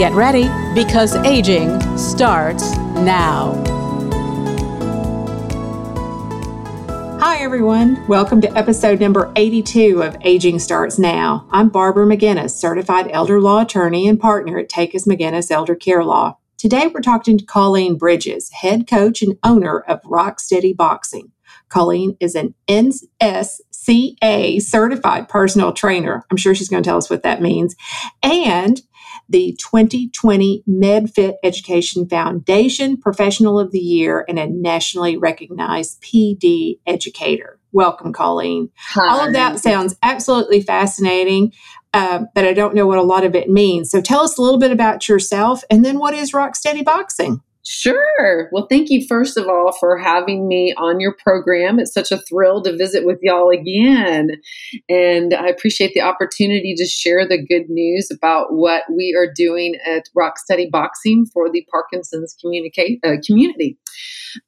Get 0.00 0.14
ready 0.14 0.48
because 0.74 1.14
aging 1.26 1.78
starts 1.98 2.74
now. 3.04 3.52
Hi, 7.20 7.36
everyone. 7.42 8.02
Welcome 8.08 8.40
to 8.40 8.56
episode 8.56 8.98
number 8.98 9.30
82 9.36 10.02
of 10.02 10.16
Aging 10.22 10.58
Starts 10.58 10.98
Now. 10.98 11.46
I'm 11.50 11.68
Barbara 11.68 12.06
McGinnis, 12.06 12.52
certified 12.52 13.10
elder 13.10 13.42
law 13.42 13.60
attorney 13.60 14.08
and 14.08 14.18
partner 14.18 14.56
at 14.56 14.70
Takacs 14.70 15.06
McGinnis 15.06 15.50
Elder 15.50 15.74
Care 15.74 16.02
Law. 16.02 16.38
Today, 16.56 16.86
we're 16.86 17.02
talking 17.02 17.36
to 17.36 17.44
Colleen 17.44 17.98
Bridges, 17.98 18.50
head 18.52 18.86
coach 18.88 19.20
and 19.20 19.36
owner 19.44 19.80
of 19.80 20.00
Rocksteady 20.04 20.74
Boxing. 20.74 21.30
Colleen 21.68 22.16
is 22.20 22.34
an 22.34 22.54
NSCA 22.68 24.62
certified 24.62 25.28
personal 25.28 25.72
trainer. 25.72 26.24
I'm 26.30 26.38
sure 26.38 26.54
she's 26.54 26.70
going 26.70 26.82
to 26.82 26.88
tell 26.88 26.96
us 26.96 27.10
what 27.10 27.22
that 27.22 27.42
means. 27.42 27.76
And 28.22 28.80
the 29.30 29.56
2020 29.58 30.64
MedFit 30.68 31.34
Education 31.42 32.08
Foundation 32.08 32.96
Professional 32.96 33.58
of 33.58 33.70
the 33.70 33.78
Year 33.78 34.24
and 34.28 34.38
a 34.38 34.46
nationally 34.46 35.16
recognized 35.16 36.02
PD 36.02 36.80
educator. 36.86 37.58
Welcome, 37.72 38.12
Colleen. 38.12 38.70
Hi. 38.76 39.14
All 39.14 39.26
of 39.26 39.32
that 39.32 39.60
sounds 39.60 39.96
absolutely 40.02 40.60
fascinating, 40.60 41.52
uh, 41.94 42.24
but 42.34 42.44
I 42.44 42.52
don't 42.52 42.74
know 42.74 42.86
what 42.86 42.98
a 42.98 43.02
lot 43.02 43.24
of 43.24 43.36
it 43.36 43.48
means. 43.48 43.90
So 43.90 44.00
tell 44.00 44.22
us 44.22 44.36
a 44.36 44.42
little 44.42 44.58
bit 44.58 44.72
about 44.72 45.08
yourself 45.08 45.62
and 45.70 45.84
then 45.84 45.98
what 45.98 46.12
is 46.12 46.32
Rocksteady 46.32 46.84
Boxing? 46.84 47.40
Sure. 47.72 48.48
Well, 48.50 48.66
thank 48.68 48.90
you, 48.90 49.06
first 49.06 49.36
of 49.36 49.46
all, 49.46 49.70
for 49.78 49.96
having 49.96 50.48
me 50.48 50.74
on 50.76 50.98
your 50.98 51.14
program. 51.14 51.78
It's 51.78 51.94
such 51.94 52.10
a 52.10 52.18
thrill 52.18 52.60
to 52.64 52.76
visit 52.76 53.06
with 53.06 53.20
y'all 53.22 53.48
again. 53.48 54.30
And 54.88 55.32
I 55.32 55.46
appreciate 55.46 55.92
the 55.94 56.00
opportunity 56.00 56.74
to 56.76 56.84
share 56.84 57.28
the 57.28 57.38
good 57.38 57.70
news 57.70 58.10
about 58.10 58.48
what 58.50 58.82
we 58.90 59.16
are 59.16 59.32
doing 59.32 59.76
at 59.86 60.08
Rocksteady 60.18 60.68
Boxing 60.68 61.26
for 61.32 61.48
the 61.48 61.64
Parkinson's 61.70 62.34
communicate, 62.40 62.98
uh, 63.04 63.18
community. 63.24 63.78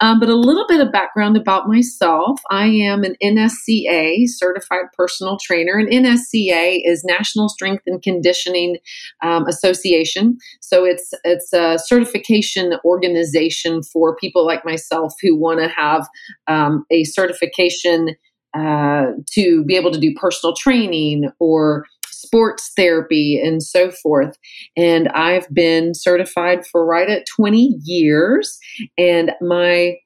Um, 0.01 0.19
but 0.21 0.29
a 0.29 0.37
little 0.37 0.67
bit 0.69 0.81
of 0.81 0.93
background 0.93 1.37
about 1.37 1.69
myself 1.69 2.41
I 2.51 2.67
am 2.67 3.03
an 3.03 3.17
NSCA 3.23 4.25
certified 4.27 4.87
personal 4.97 5.39
trainer, 5.43 5.77
and 5.77 5.89
NSCA 5.89 6.81
is 6.85 7.05
National 7.05 7.49
Strength 7.49 7.83
and 7.87 8.01
Conditioning 8.01 8.79
um, 9.23 9.47
Association. 9.47 10.39
So 10.61 10.85
it's, 10.85 11.13
it's 11.25 11.53
a 11.53 11.79
certification 11.79 12.75
organization 12.85 13.12
organization 13.13 13.83
for 13.83 14.17
people 14.17 14.47
like 14.47 14.65
myself 14.65 15.15
who 15.21 15.37
want 15.37 15.61
to 15.61 15.69
have 15.69 16.09
um, 16.49 16.85
a 16.91 17.05
certification 17.05 18.11
uh, 18.55 19.07
to 19.31 19.65
be 19.65 19.77
able 19.77 19.91
to 19.91 20.01
do 20.01 20.15
personal 20.15 20.55
training 20.55 21.31
or 21.39 21.87
sports 22.11 22.73
therapy 22.77 23.41
and 23.43 23.63
so 23.63 23.91
forth. 23.91 24.37
And 24.77 25.09
I've 25.09 25.49
been 25.53 25.95
certified 25.95 26.67
for 26.67 26.85
right 26.87 27.09
at 27.09 27.27
20 27.27 27.77
years. 27.85 28.59
And 28.99 29.33
my 29.41 29.97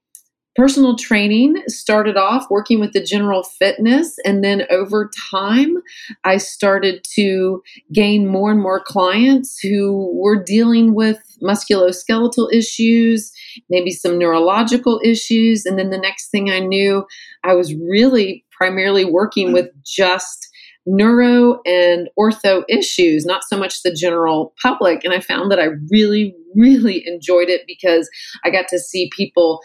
personal 0.57 0.97
training 0.97 1.63
started 1.67 2.17
off 2.17 2.47
working 2.51 2.81
with 2.81 2.93
the 2.93 3.03
general 3.03 3.43
fitness 3.43 4.17
and 4.25 4.43
then 4.43 4.63
over 4.71 5.11
time 5.31 5.77
i 6.25 6.39
started 6.39 7.05
to 7.15 7.63
gain 7.93 8.27
more 8.27 8.51
and 8.51 8.61
more 8.61 8.81
clients 8.81 9.59
who 9.61 10.11
were 10.15 10.43
dealing 10.43 10.95
with 10.95 11.19
musculoskeletal 11.43 12.53
issues 12.53 13.33
maybe 13.71 13.91
some 13.91 14.19
neurological 14.19 15.01
issues 15.05 15.65
and 15.67 15.79
then 15.79 15.91
the 15.91 15.99
next 15.99 16.29
thing 16.31 16.51
i 16.51 16.59
knew 16.59 17.05
i 17.45 17.55
was 17.55 17.75
really 17.75 18.45
primarily 18.51 19.05
working 19.05 19.53
with 19.53 19.69
just 19.85 20.49
neuro 20.87 21.61
and 21.67 22.09
ortho 22.19 22.63
issues, 22.69 23.27
not 23.27 23.43
so 23.45 23.59
much 23.59 23.83
the 23.83 23.93
general 23.93 24.55
public. 24.63 25.05
And 25.05 25.13
I 25.13 25.21
found 25.21 25.51
that 25.51 25.59
I 25.59 25.69
really, 25.91 26.35
really 26.55 27.07
enjoyed 27.07 27.49
it 27.49 27.63
because 27.67 28.09
I 28.45 28.51
got 28.51 28.69
to 28.69 28.79
see 28.79 29.11
people 29.15 29.61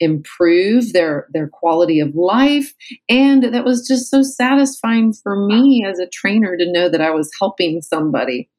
improve 0.00 0.92
their 0.92 1.28
their 1.32 1.48
quality 1.48 2.00
of 2.00 2.12
life 2.16 2.74
and 3.08 3.44
that 3.54 3.64
was 3.64 3.86
just 3.86 4.10
so 4.10 4.22
satisfying 4.24 5.12
for 5.12 5.46
me 5.46 5.86
as 5.88 6.00
a 6.00 6.08
trainer 6.08 6.56
to 6.56 6.70
know 6.72 6.88
that 6.88 7.00
I 7.00 7.10
was 7.10 7.30
helping 7.38 7.80
somebody. 7.80 8.50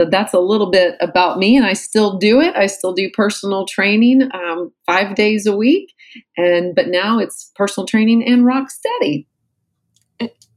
So 0.00 0.06
that's 0.08 0.32
a 0.32 0.38
little 0.38 0.70
bit 0.70 0.96
about 1.00 1.38
me, 1.38 1.56
and 1.56 1.66
I 1.66 1.72
still 1.72 2.18
do 2.18 2.40
it. 2.40 2.54
I 2.54 2.66
still 2.66 2.92
do 2.92 3.10
personal 3.10 3.66
training 3.66 4.28
um, 4.32 4.72
five 4.86 5.16
days 5.16 5.46
a 5.46 5.56
week, 5.56 5.92
and 6.36 6.74
but 6.74 6.88
now 6.88 7.18
it's 7.18 7.50
personal 7.56 7.86
training 7.86 8.24
and 8.24 8.46
rock 8.46 8.70
steady. 8.70 9.26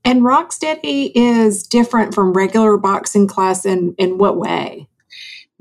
And 0.03 0.23
rock 0.23 0.51
steady 0.51 1.11
is 1.15 1.63
different 1.63 2.13
from 2.13 2.33
regular 2.33 2.77
boxing 2.77 3.27
class 3.27 3.65
in 3.65 3.95
in 3.97 4.17
what 4.17 4.37
way? 4.37 4.87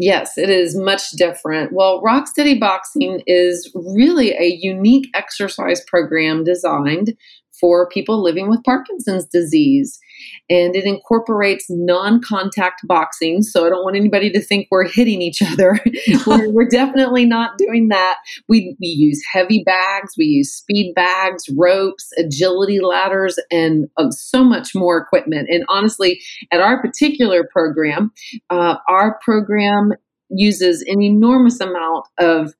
Yes, 0.02 0.38
it 0.38 0.48
is 0.48 0.74
much 0.74 1.10
different. 1.10 1.74
Well, 1.74 2.02
Rocksteady 2.02 2.58
Boxing 2.58 3.22
is 3.26 3.70
really 3.74 4.32
a 4.32 4.58
unique 4.58 5.08
exercise 5.14 5.84
program 5.86 6.42
designed 6.42 7.14
for 7.60 7.86
people 7.86 8.22
living 8.22 8.48
with 8.48 8.64
Parkinson's 8.64 9.26
disease. 9.26 10.00
And 10.48 10.74
it 10.74 10.84
incorporates 10.84 11.66
non 11.68 12.20
contact 12.22 12.80
boxing. 12.84 13.42
So 13.42 13.66
I 13.66 13.70
don't 13.70 13.84
want 13.84 13.96
anybody 13.96 14.30
to 14.30 14.40
think 14.40 14.68
we're 14.70 14.88
hitting 14.88 15.22
each 15.22 15.42
other. 15.42 15.80
we're, 16.26 16.50
we're, 16.50 16.68
definitely 16.70 17.24
not 17.24 17.58
doing 17.58 17.88
that. 17.88 18.18
We, 18.48 18.76
we 18.80 18.86
use 18.86 19.20
heavy 19.32 19.62
bags, 19.64 20.14
we 20.16 20.26
use 20.26 20.52
speed 20.52 20.94
bags, 20.94 21.44
ropes, 21.56 22.10
agility 22.16 22.80
ladders, 22.80 23.38
and 23.50 23.88
uh, 23.96 24.10
so 24.10 24.44
much 24.44 24.74
more 24.74 24.98
equipment. 24.98 25.48
And 25.50 25.64
honestly, 25.68 26.20
at 26.52 26.60
our 26.60 26.80
particular 26.80 27.48
program, 27.50 28.12
uh, 28.50 28.76
our 28.88 29.18
program 29.22 29.92
uses 30.28 30.82
an 30.86 31.02
enormous 31.02 31.60
amount 31.60 32.06
of 32.18 32.54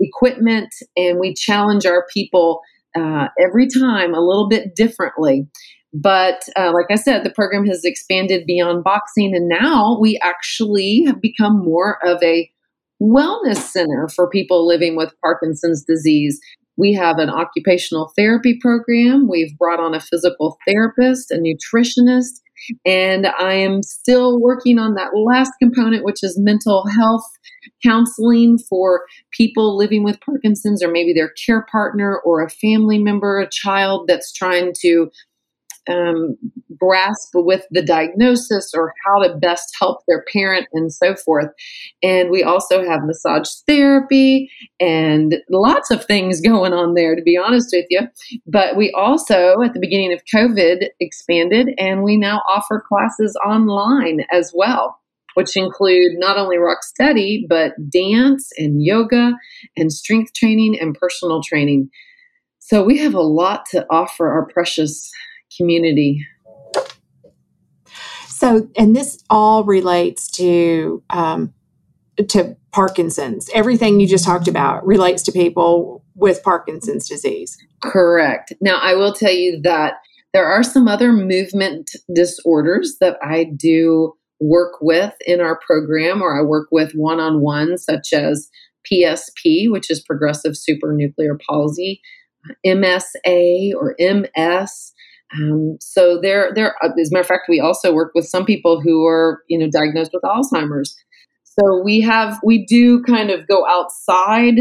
equipment 0.00 0.74
and 0.96 1.18
we 1.18 1.34
challenge 1.34 1.86
our 1.86 2.06
people 2.12 2.60
uh, 2.96 3.28
every 3.40 3.68
time 3.68 4.14
a 4.14 4.20
little 4.20 4.48
bit 4.48 4.74
differently. 4.74 5.46
But 5.92 6.42
uh, 6.56 6.72
like 6.72 6.86
I 6.90 6.96
said, 6.96 7.22
the 7.22 7.30
program 7.30 7.66
has 7.66 7.84
expanded 7.84 8.46
beyond 8.46 8.84
boxing, 8.84 9.34
and 9.34 9.48
now 9.48 9.98
we 10.00 10.18
actually 10.22 11.04
have 11.06 11.20
become 11.20 11.62
more 11.62 11.98
of 12.04 12.22
a 12.22 12.50
wellness 13.02 13.56
center 13.56 14.08
for 14.14 14.30
people 14.30 14.66
living 14.66 14.96
with 14.96 15.12
Parkinson's 15.22 15.84
disease. 15.84 16.40
We 16.78 16.94
have 16.94 17.18
an 17.18 17.28
occupational 17.28 18.12
therapy 18.16 18.58
program. 18.60 19.28
We've 19.28 19.56
brought 19.58 19.80
on 19.80 19.94
a 19.94 20.00
physical 20.00 20.56
therapist, 20.66 21.30
a 21.30 21.36
nutritionist, 21.36 22.40
and 22.86 23.26
I 23.26 23.54
am 23.54 23.82
still 23.82 24.40
working 24.40 24.78
on 24.78 24.94
that 24.94 25.10
last 25.14 25.52
component, 25.60 26.04
which 26.04 26.22
is 26.22 26.38
mental 26.40 26.86
health 26.86 27.24
counseling 27.84 28.58
for 28.58 29.02
people 29.32 29.76
living 29.76 30.04
with 30.04 30.20
Parkinson's 30.20 30.82
or 30.82 30.90
maybe 30.90 31.12
their 31.12 31.32
care 31.46 31.66
partner 31.70 32.20
or 32.24 32.42
a 32.42 32.50
family 32.50 32.98
member, 32.98 33.40
a 33.40 33.48
child 33.50 34.06
that's 34.08 34.32
trying 34.32 34.72
to 34.80 35.10
um, 35.88 36.36
grasp 36.78 37.30
with 37.34 37.64
the 37.70 37.82
diagnosis 37.82 38.72
or 38.74 38.92
how 39.04 39.22
to 39.22 39.36
best 39.36 39.74
help 39.80 40.00
their 40.06 40.24
parent 40.32 40.66
and 40.72 40.92
so 40.92 41.14
forth. 41.14 41.48
And 42.02 42.30
we 42.30 42.42
also 42.42 42.84
have 42.84 43.04
massage 43.04 43.50
therapy 43.66 44.50
and 44.80 45.36
lots 45.50 45.90
of 45.90 46.04
things 46.04 46.40
going 46.46 46.72
on 46.72 46.94
there, 46.94 47.14
to 47.16 47.22
be 47.22 47.36
honest 47.36 47.68
with 47.72 47.86
you. 47.90 48.00
But 48.46 48.76
we 48.76 48.90
also, 48.92 49.62
at 49.62 49.74
the 49.74 49.80
beginning 49.80 50.12
of 50.12 50.22
COVID, 50.34 50.88
expanded 51.00 51.70
and 51.78 52.02
we 52.02 52.16
now 52.16 52.42
offer 52.48 52.84
classes 52.86 53.36
online 53.44 54.20
as 54.32 54.52
well. 54.54 54.98
Which 55.34 55.56
include 55.56 56.18
not 56.18 56.36
only 56.36 56.58
rock 56.58 56.82
steady, 56.82 57.46
but 57.48 57.72
dance 57.88 58.50
and 58.58 58.82
yoga 58.82 59.32
and 59.78 59.90
strength 59.90 60.34
training 60.34 60.78
and 60.78 60.94
personal 60.94 61.42
training. 61.42 61.88
So 62.58 62.84
we 62.84 62.98
have 62.98 63.14
a 63.14 63.22
lot 63.22 63.64
to 63.70 63.86
offer 63.88 64.30
our 64.30 64.44
precious 64.44 65.10
community. 65.56 66.26
So, 68.28 68.68
and 68.76 68.96
this 68.96 69.22
all 69.30 69.64
relates 69.64 70.30
to 70.32 71.02
um, 71.10 71.54
to 72.28 72.56
Parkinson's. 72.72 73.48
Everything 73.54 74.00
you 74.00 74.06
just 74.06 74.24
talked 74.24 74.48
about 74.48 74.84
relates 74.86 75.22
to 75.24 75.32
people 75.32 76.04
with 76.14 76.42
Parkinson's 76.42 77.08
disease. 77.08 77.56
Correct. 77.82 78.52
Now, 78.60 78.78
I 78.78 78.94
will 78.94 79.12
tell 79.12 79.32
you 79.32 79.60
that 79.62 79.94
there 80.32 80.46
are 80.46 80.62
some 80.62 80.88
other 80.88 81.12
movement 81.12 81.90
disorders 82.14 82.96
that 83.00 83.16
I 83.22 83.44
do 83.44 84.14
work 84.40 84.74
with 84.80 85.14
in 85.26 85.40
our 85.40 85.58
program 85.64 86.20
or 86.20 86.38
I 86.38 86.42
work 86.42 86.68
with 86.72 86.92
one 86.92 87.20
on 87.20 87.40
one, 87.40 87.78
such 87.78 88.12
as 88.12 88.48
PSP, 88.90 89.70
which 89.70 89.90
is 89.90 90.00
progressive 90.00 90.54
supranuclear 90.54 91.38
palsy, 91.48 92.00
MSA 92.66 93.72
or 93.74 93.94
MS. 94.00 94.91
Um, 95.34 95.76
so 95.80 96.20
there, 96.20 96.52
there. 96.54 96.74
As 96.82 96.90
a 96.90 97.12
matter 97.12 97.20
of 97.20 97.26
fact, 97.26 97.46
we 97.48 97.60
also 97.60 97.92
work 97.92 98.12
with 98.14 98.26
some 98.26 98.44
people 98.44 98.80
who 98.80 99.06
are, 99.06 99.42
you 99.48 99.58
know, 99.58 99.70
diagnosed 99.70 100.12
with 100.12 100.22
Alzheimer's. 100.22 100.94
So 101.44 101.82
we 101.82 102.00
have, 102.00 102.38
we 102.44 102.64
do 102.66 103.02
kind 103.02 103.30
of 103.30 103.46
go 103.46 103.66
outside 103.66 104.58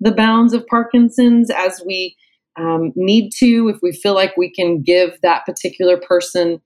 the 0.00 0.12
bounds 0.12 0.52
of 0.52 0.66
Parkinson's 0.66 1.50
as 1.50 1.82
we 1.84 2.16
um, 2.56 2.92
need 2.96 3.30
to, 3.38 3.68
if 3.68 3.78
we 3.82 3.92
feel 3.92 4.14
like 4.14 4.36
we 4.36 4.50
can 4.50 4.82
give 4.82 5.18
that 5.22 5.44
particular 5.46 5.96
person 5.96 6.60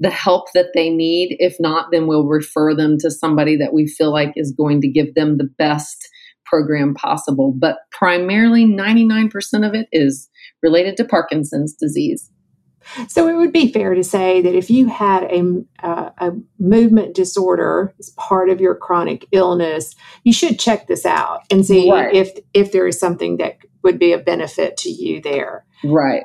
the 0.00 0.10
help 0.10 0.46
that 0.54 0.68
they 0.74 0.90
need. 0.90 1.36
If 1.38 1.56
not, 1.58 1.90
then 1.90 2.06
we'll 2.06 2.26
refer 2.26 2.74
them 2.74 2.98
to 2.98 3.10
somebody 3.10 3.56
that 3.56 3.72
we 3.72 3.86
feel 3.86 4.12
like 4.12 4.32
is 4.36 4.52
going 4.56 4.80
to 4.82 4.88
give 4.88 5.14
them 5.14 5.38
the 5.38 5.48
best 5.58 6.08
program 6.46 6.94
possible. 6.94 7.52
But 7.56 7.78
primarily, 7.90 8.64
99% 8.64 9.30
of 9.66 9.74
it 9.74 9.88
is 9.92 10.28
related 10.62 10.96
to 10.98 11.04
Parkinson's 11.04 11.74
disease. 11.74 12.30
So 13.08 13.28
it 13.28 13.34
would 13.34 13.52
be 13.52 13.72
fair 13.72 13.94
to 13.94 14.04
say 14.04 14.40
that 14.42 14.54
if 14.54 14.70
you 14.70 14.86
had 14.86 15.24
a, 15.24 15.62
uh, 15.82 16.10
a 16.18 16.32
movement 16.58 17.14
disorder 17.14 17.94
as 17.98 18.10
part 18.10 18.50
of 18.50 18.60
your 18.60 18.74
chronic 18.74 19.26
illness, 19.32 19.94
you 20.24 20.32
should 20.32 20.58
check 20.58 20.86
this 20.86 21.06
out 21.06 21.42
and 21.50 21.64
see 21.64 21.90
right. 21.90 22.14
if 22.14 22.30
if 22.54 22.72
there 22.72 22.86
is 22.86 22.98
something 22.98 23.36
that 23.38 23.58
would 23.82 23.98
be 23.98 24.12
a 24.12 24.18
benefit 24.18 24.76
to 24.78 24.90
you 24.90 25.20
there. 25.20 25.64
Right. 25.84 26.24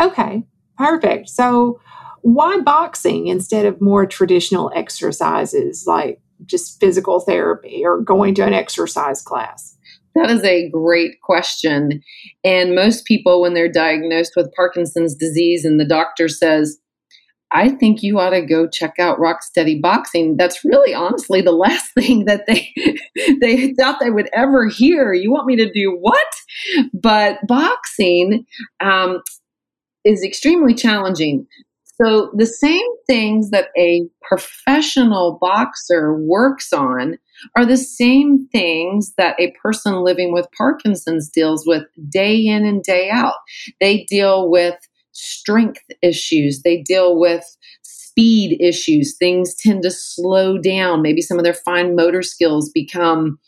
Okay. 0.00 0.44
Perfect. 0.76 1.28
So 1.28 1.80
why 2.22 2.60
boxing 2.60 3.26
instead 3.28 3.66
of 3.66 3.80
more 3.80 4.06
traditional 4.06 4.70
exercises 4.74 5.84
like 5.86 6.20
just 6.46 6.80
physical 6.80 7.20
therapy 7.20 7.82
or 7.84 8.00
going 8.00 8.34
to 8.34 8.44
an 8.44 8.52
exercise 8.52 9.22
class? 9.22 9.77
That 10.14 10.30
is 10.30 10.42
a 10.44 10.68
great 10.70 11.20
question. 11.22 12.02
And 12.44 12.74
most 12.74 13.04
people, 13.04 13.40
when 13.40 13.54
they're 13.54 13.70
diagnosed 13.70 14.32
with 14.36 14.52
Parkinson's 14.54 15.14
disease 15.14 15.64
and 15.64 15.78
the 15.78 15.84
doctor 15.84 16.28
says, 16.28 16.78
I 17.50 17.70
think 17.70 18.02
you 18.02 18.18
ought 18.18 18.30
to 18.30 18.42
go 18.42 18.68
check 18.68 18.94
out 18.98 19.18
Rocksteady 19.18 19.80
Boxing. 19.80 20.36
That's 20.36 20.64
really 20.64 20.92
honestly 20.92 21.40
the 21.40 21.52
last 21.52 21.92
thing 21.94 22.26
that 22.26 22.46
they 22.46 22.72
they 23.40 23.72
thought 23.74 24.00
they 24.00 24.10
would 24.10 24.28
ever 24.34 24.66
hear. 24.66 25.12
You 25.12 25.30
want 25.30 25.46
me 25.46 25.56
to 25.56 25.70
do 25.70 25.96
what? 25.98 26.26
But 26.92 27.38
boxing 27.46 28.44
um, 28.80 29.22
is 30.04 30.22
extremely 30.22 30.74
challenging. 30.74 31.46
So 32.00 32.30
the 32.36 32.46
same 32.46 32.86
things 33.08 33.50
that 33.50 33.68
a 33.76 34.06
professional 34.22 35.38
boxer 35.40 36.14
works 36.14 36.72
on 36.72 37.18
are 37.56 37.66
the 37.66 37.76
same 37.76 38.48
things 38.52 39.14
that 39.18 39.34
a 39.40 39.52
person 39.62 40.04
living 40.04 40.32
with 40.32 40.46
Parkinson's 40.56 41.28
deals 41.28 41.64
with 41.66 41.84
day 42.08 42.36
in 42.36 42.64
and 42.64 42.82
day 42.82 43.10
out. 43.10 43.34
They 43.80 44.04
deal 44.04 44.48
with 44.48 44.76
strength 45.12 45.82
issues, 46.00 46.62
they 46.62 46.82
deal 46.82 47.18
with 47.18 47.44
speed 47.82 48.60
issues. 48.60 49.16
Things 49.16 49.54
tend 49.54 49.82
to 49.82 49.90
slow 49.90 50.58
down. 50.58 51.02
Maybe 51.02 51.20
some 51.20 51.38
of 51.38 51.44
their 51.44 51.54
fine 51.54 51.94
motor 51.94 52.22
skills 52.22 52.70
become 52.72 53.38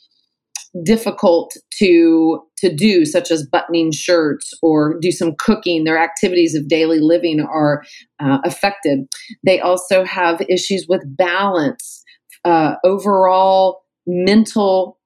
difficult 0.85 1.53
to 1.79 2.41
to 2.60 2.74
do 2.74 3.04
such 3.04 3.30
as 3.30 3.46
buttoning 3.46 3.92
shirts 3.92 4.52
or 4.62 4.98
do 5.00 5.10
some 5.10 5.34
cooking. 5.38 5.84
Their 5.84 5.98
activities 5.98 6.54
of 6.54 6.68
daily 6.68 7.00
living 7.00 7.40
are 7.40 7.82
uh, 8.20 8.38
affected. 8.44 9.06
They 9.44 9.60
also 9.60 10.04
have 10.04 10.42
issues 10.48 10.86
with 10.88 11.02
balance 11.16 12.04
uh, 12.44 12.76
overall 12.84 13.82
mental 14.06 14.98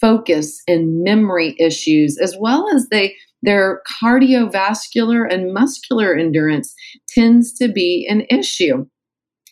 focus 0.00 0.62
and 0.66 1.02
memory 1.02 1.54
issues 1.58 2.18
as 2.18 2.36
well 2.38 2.68
as 2.74 2.88
they 2.90 3.14
their 3.42 3.82
cardiovascular 4.02 5.26
and 5.32 5.52
muscular 5.52 6.14
endurance 6.14 6.74
tends 7.08 7.52
to 7.54 7.68
be 7.68 8.06
an 8.08 8.24
issue. 8.30 8.86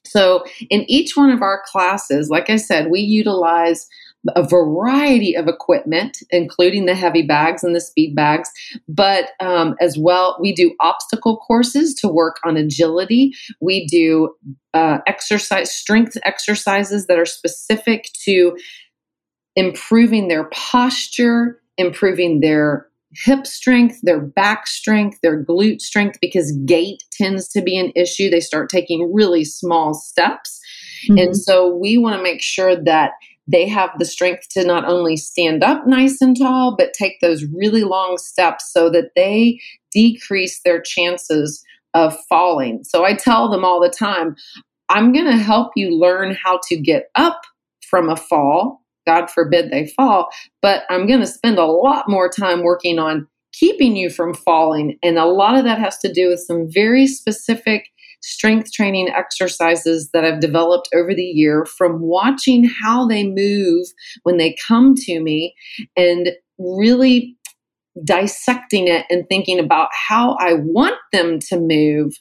So 0.06 0.44
in 0.70 0.88
each 0.88 1.16
one 1.16 1.30
of 1.30 1.42
our 1.42 1.62
classes 1.66 2.30
like 2.30 2.50
i 2.50 2.56
said 2.56 2.90
we 2.90 3.00
utilize 3.00 3.86
a 4.34 4.46
variety 4.46 5.34
of 5.34 5.48
equipment, 5.48 6.18
including 6.30 6.86
the 6.86 6.94
heavy 6.94 7.22
bags 7.22 7.64
and 7.64 7.74
the 7.74 7.80
speed 7.80 8.14
bags. 8.14 8.50
But 8.88 9.30
um, 9.40 9.74
as 9.80 9.96
well, 9.98 10.36
we 10.40 10.52
do 10.54 10.74
obstacle 10.80 11.38
courses 11.38 11.94
to 11.94 12.08
work 12.08 12.36
on 12.44 12.56
agility. 12.56 13.32
We 13.60 13.86
do 13.86 14.34
uh, 14.74 14.98
exercise, 15.06 15.72
strength 15.72 16.16
exercises 16.24 17.06
that 17.06 17.18
are 17.18 17.26
specific 17.26 18.10
to 18.24 18.56
improving 19.56 20.28
their 20.28 20.44
posture, 20.52 21.60
improving 21.76 22.40
their 22.40 22.86
hip 23.12 23.46
strength, 23.46 23.98
their 24.02 24.20
back 24.20 24.66
strength, 24.66 25.18
their 25.22 25.42
glute 25.42 25.80
strength, 25.80 26.18
because 26.20 26.56
gait 26.64 27.02
tends 27.12 27.48
to 27.48 27.60
be 27.60 27.76
an 27.76 27.90
issue. 27.96 28.30
They 28.30 28.40
start 28.40 28.68
taking 28.68 29.12
really 29.12 29.44
small 29.44 29.94
steps. 29.94 30.60
Mm-hmm. 31.08 31.18
And 31.18 31.36
so 31.36 31.74
we 31.74 31.98
want 31.98 32.16
to 32.16 32.22
make 32.22 32.42
sure 32.42 32.76
that 32.76 33.12
they 33.50 33.66
have 33.68 33.90
the 33.98 34.04
strength 34.04 34.48
to 34.50 34.64
not 34.64 34.84
only 34.84 35.16
stand 35.16 35.64
up 35.64 35.86
nice 35.86 36.20
and 36.20 36.38
tall, 36.38 36.76
but 36.76 36.92
take 36.92 37.20
those 37.20 37.44
really 37.56 37.82
long 37.82 38.16
steps 38.18 38.72
so 38.72 38.90
that 38.90 39.10
they 39.16 39.60
decrease 39.92 40.60
their 40.64 40.80
chances 40.80 41.64
of 41.94 42.16
falling. 42.28 42.84
So 42.84 43.04
I 43.04 43.14
tell 43.14 43.50
them 43.50 43.64
all 43.64 43.80
the 43.80 43.90
time, 43.90 44.36
I'm 44.88 45.12
going 45.12 45.26
to 45.26 45.36
help 45.36 45.72
you 45.74 45.98
learn 45.98 46.34
how 46.34 46.60
to 46.68 46.76
get 46.76 47.10
up 47.14 47.42
from 47.88 48.08
a 48.08 48.16
fall. 48.16 48.82
God 49.06 49.30
forbid 49.30 49.70
they 49.70 49.88
fall, 49.88 50.28
but 50.62 50.84
I'm 50.90 51.06
going 51.06 51.20
to 51.20 51.26
spend 51.26 51.58
a 51.58 51.64
lot 51.64 52.08
more 52.08 52.28
time 52.28 52.62
working 52.62 52.98
on 52.98 53.26
keeping 53.52 53.96
you 53.96 54.10
from 54.10 54.34
falling. 54.34 54.98
And 55.02 55.18
a 55.18 55.24
lot 55.24 55.56
of 55.56 55.64
that 55.64 55.78
has 55.78 55.98
to 55.98 56.12
do 56.12 56.28
with 56.28 56.40
some 56.40 56.70
very 56.70 57.06
specific 57.06 57.88
strength 58.20 58.72
training 58.72 59.08
exercises 59.08 60.10
that 60.12 60.24
I've 60.24 60.40
developed 60.40 60.88
over 60.94 61.14
the 61.14 61.22
year 61.22 61.64
from 61.64 62.00
watching 62.00 62.64
how 62.82 63.06
they 63.06 63.26
move 63.26 63.86
when 64.22 64.36
they 64.36 64.56
come 64.66 64.94
to 64.94 65.20
me 65.20 65.54
and 65.96 66.30
really 66.58 67.36
dissecting 68.04 68.88
it 68.88 69.06
and 69.10 69.28
thinking 69.28 69.58
about 69.58 69.88
how 69.92 70.36
I 70.38 70.54
want 70.54 70.96
them 71.12 71.38
to 71.48 71.58
move 71.58 72.14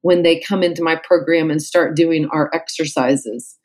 when 0.00 0.22
they 0.22 0.40
come 0.40 0.62
into 0.62 0.82
my 0.82 0.96
program 0.96 1.50
and 1.50 1.62
start 1.62 1.96
doing 1.96 2.28
our 2.32 2.50
exercises. 2.52 3.56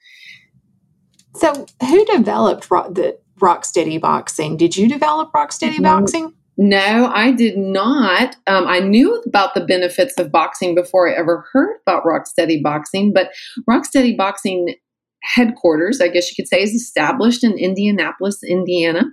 So, 1.35 1.65
who 1.81 2.05
developed 2.05 2.69
rock, 2.71 2.93
the 2.93 3.17
Rocksteady 3.39 3.99
Boxing? 3.99 4.57
Did 4.57 4.75
you 4.75 4.87
develop 4.87 5.31
Rocksteady 5.31 5.75
mm-hmm. 5.75 5.83
Boxing? 5.83 6.33
No, 6.57 7.11
I 7.13 7.31
did 7.31 7.57
not. 7.57 8.35
Um, 8.47 8.65
I 8.67 8.79
knew 8.79 9.21
about 9.27 9.53
the 9.53 9.65
benefits 9.65 10.17
of 10.17 10.31
boxing 10.31 10.73
before 10.73 11.07
I 11.07 11.15
ever 11.15 11.45
heard 11.53 11.77
about 11.85 12.03
Rocksteady 12.03 12.61
Boxing, 12.63 13.13
but 13.13 13.29
Rocksteady 13.69 14.17
Boxing 14.17 14.75
headquarters, 15.21 16.01
I 16.01 16.07
guess 16.07 16.29
you 16.29 16.35
could 16.35 16.47
say, 16.47 16.63
is 16.63 16.73
established 16.73 17.43
in 17.43 17.57
Indianapolis, 17.57 18.39
Indiana. 18.43 19.03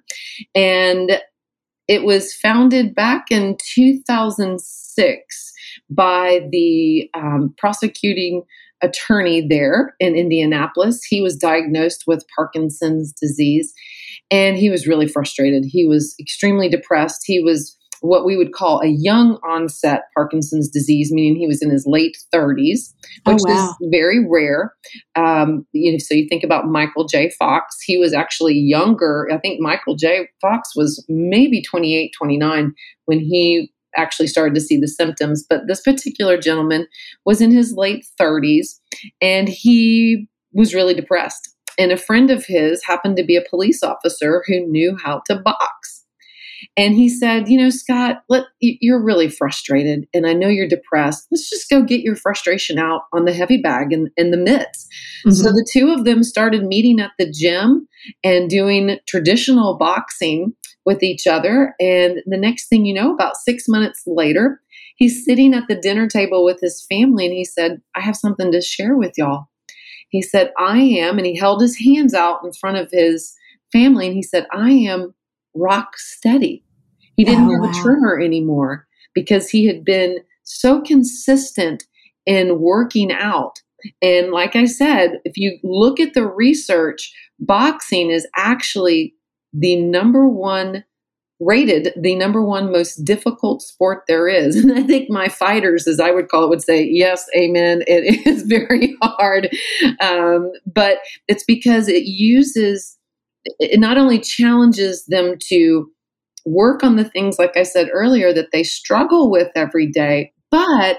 And 0.54 1.20
it 1.86 2.04
was 2.04 2.32
founded 2.34 2.94
back 2.94 3.26
in 3.30 3.58
2006 3.74 5.52
by 5.90 6.48
the 6.50 7.10
um, 7.14 7.54
prosecuting 7.58 8.42
attorney 8.82 9.46
there 9.46 9.94
in 10.00 10.14
Indianapolis. 10.14 11.04
He 11.04 11.20
was 11.20 11.36
diagnosed 11.36 12.04
with 12.06 12.24
Parkinson's 12.34 13.12
disease 13.12 13.74
and 14.34 14.56
he 14.56 14.68
was 14.68 14.88
really 14.88 15.06
frustrated. 15.06 15.64
He 15.64 15.86
was 15.86 16.16
extremely 16.18 16.68
depressed. 16.68 17.22
He 17.24 17.40
was 17.40 17.78
what 18.00 18.26
we 18.26 18.36
would 18.36 18.52
call 18.52 18.80
a 18.80 18.88
young 18.88 19.38
onset 19.48 20.02
Parkinson's 20.12 20.68
disease, 20.68 21.12
meaning 21.12 21.36
he 21.36 21.46
was 21.46 21.62
in 21.62 21.70
his 21.70 21.86
late 21.86 22.18
30s, 22.34 22.92
which 23.24 23.38
oh, 23.40 23.44
wow. 23.44 23.68
is 23.80 23.88
very 23.90 24.26
rare. 24.28 24.74
Um, 25.14 25.64
you 25.72 25.92
know, 25.92 25.98
so 25.98 26.14
you 26.14 26.26
think 26.28 26.42
about 26.42 26.66
Michael 26.66 27.06
J. 27.06 27.30
Fox, 27.38 27.80
he 27.80 27.96
was 27.96 28.12
actually 28.12 28.58
younger. 28.58 29.28
I 29.32 29.38
think 29.38 29.60
Michael 29.60 29.94
J. 29.94 30.28
Fox 30.42 30.74
was 30.76 31.02
maybe 31.08 31.62
28, 31.62 32.12
29 32.18 32.74
when 33.06 33.20
he 33.20 33.72
actually 33.96 34.26
started 34.26 34.54
to 34.54 34.60
see 34.60 34.78
the 34.78 34.88
symptoms. 34.88 35.46
But 35.48 35.68
this 35.68 35.80
particular 35.80 36.36
gentleman 36.36 36.88
was 37.24 37.40
in 37.40 37.52
his 37.52 37.72
late 37.74 38.04
30s 38.20 38.80
and 39.22 39.48
he 39.48 40.28
was 40.52 40.74
really 40.74 40.94
depressed. 40.94 41.53
And 41.78 41.92
a 41.92 41.96
friend 41.96 42.30
of 42.30 42.44
his 42.46 42.84
happened 42.84 43.16
to 43.16 43.24
be 43.24 43.36
a 43.36 43.48
police 43.48 43.82
officer 43.82 44.44
who 44.46 44.66
knew 44.66 44.96
how 45.02 45.22
to 45.26 45.36
box. 45.36 46.04
And 46.76 46.94
he 46.94 47.08
said, 47.08 47.48
You 47.48 47.58
know, 47.58 47.70
Scott, 47.70 48.22
let, 48.28 48.44
you're 48.60 49.02
really 49.02 49.28
frustrated 49.28 50.06
and 50.14 50.26
I 50.26 50.32
know 50.32 50.48
you're 50.48 50.68
depressed. 50.68 51.26
Let's 51.30 51.50
just 51.50 51.68
go 51.68 51.82
get 51.82 52.00
your 52.00 52.16
frustration 52.16 52.78
out 52.78 53.02
on 53.12 53.24
the 53.24 53.32
heavy 53.32 53.58
bag 53.58 53.92
and, 53.92 54.10
and 54.16 54.32
the 54.32 54.38
mitts. 54.38 54.86
Mm-hmm. 55.26 55.30
So 55.32 55.50
the 55.50 55.68
two 55.70 55.90
of 55.90 56.04
them 56.04 56.22
started 56.22 56.64
meeting 56.64 57.00
at 57.00 57.12
the 57.18 57.30
gym 57.30 57.88
and 58.22 58.50
doing 58.50 58.98
traditional 59.06 59.76
boxing 59.76 60.54
with 60.84 61.02
each 61.02 61.26
other. 61.26 61.74
And 61.80 62.22
the 62.26 62.36
next 62.36 62.68
thing 62.68 62.84
you 62.84 62.94
know, 62.94 63.14
about 63.14 63.36
six 63.36 63.64
minutes 63.68 64.02
later, 64.06 64.60
he's 64.96 65.24
sitting 65.24 65.54
at 65.54 65.64
the 65.68 65.76
dinner 65.76 66.06
table 66.06 66.44
with 66.44 66.60
his 66.60 66.84
family 66.88 67.26
and 67.26 67.34
he 67.34 67.44
said, 67.44 67.80
I 67.94 68.00
have 68.00 68.16
something 68.16 68.52
to 68.52 68.60
share 68.60 68.96
with 68.96 69.12
y'all 69.16 69.48
He 70.14 70.22
said, 70.22 70.52
I 70.60 70.78
am, 70.78 71.18
and 71.18 71.26
he 71.26 71.36
held 71.36 71.60
his 71.60 71.76
hands 71.76 72.14
out 72.14 72.44
in 72.44 72.52
front 72.52 72.76
of 72.76 72.88
his 72.92 73.34
family 73.72 74.06
and 74.06 74.14
he 74.14 74.22
said, 74.22 74.46
I 74.52 74.70
am 74.70 75.12
rock 75.56 75.98
steady. 75.98 76.64
He 77.16 77.24
oh, 77.26 77.30
didn't 77.30 77.50
oh, 77.50 77.66
have 77.66 77.74
a 77.74 77.82
tremor 77.82 78.20
anymore 78.20 78.86
because 79.12 79.50
he 79.50 79.66
had 79.66 79.84
been 79.84 80.18
so 80.44 80.80
consistent 80.82 81.82
in 82.26 82.60
working 82.60 83.10
out. 83.10 83.60
And 84.00 84.30
like 84.30 84.54
I 84.54 84.66
said, 84.66 85.18
if 85.24 85.36
you 85.36 85.58
look 85.64 85.98
at 85.98 86.14
the 86.14 86.28
research, 86.28 87.12
boxing 87.40 88.12
is 88.12 88.24
actually 88.36 89.16
the 89.52 89.74
number 89.82 90.28
one 90.28 90.84
rated 91.40 91.92
the 92.00 92.14
number 92.14 92.44
one 92.44 92.70
most 92.70 93.04
difficult 93.04 93.62
sport 93.62 94.04
there 94.08 94.28
is. 94.28 94.56
And 94.64 94.72
I 94.72 94.82
think 94.82 95.10
my 95.10 95.28
fighters, 95.28 95.86
as 95.86 96.00
I 96.00 96.10
would 96.10 96.28
call 96.28 96.44
it, 96.44 96.50
would 96.50 96.62
say, 96.62 96.84
yes, 96.84 97.26
amen. 97.36 97.82
It 97.86 98.26
is 98.26 98.42
very 98.42 98.96
hard. 99.02 99.50
Um, 100.00 100.52
but 100.66 100.98
it's 101.28 101.44
because 101.44 101.88
it 101.88 102.04
uses, 102.04 102.96
it 103.58 103.80
not 103.80 103.98
only 103.98 104.20
challenges 104.20 105.04
them 105.06 105.36
to 105.48 105.90
work 106.46 106.84
on 106.84 106.96
the 106.96 107.04
things, 107.04 107.38
like 107.38 107.56
I 107.56 107.62
said 107.62 107.88
earlier, 107.92 108.32
that 108.32 108.52
they 108.52 108.62
struggle 108.62 109.30
with 109.30 109.48
every 109.54 109.90
day, 109.90 110.32
but 110.50 110.98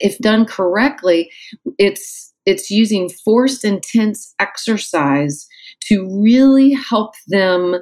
if 0.00 0.18
done 0.18 0.44
correctly, 0.44 1.30
it's 1.78 2.32
it's 2.44 2.70
using 2.70 3.08
forced 3.08 3.64
intense 3.64 4.34
exercise 4.40 5.46
to 5.80 6.08
really 6.20 6.72
help 6.72 7.14
them 7.28 7.76